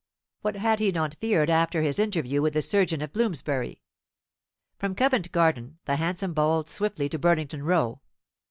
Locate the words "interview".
1.99-2.41